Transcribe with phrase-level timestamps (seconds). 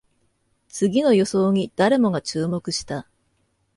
[0.67, 3.07] 次の予想に誰もが注目した